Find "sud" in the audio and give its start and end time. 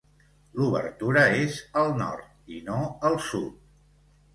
3.33-3.65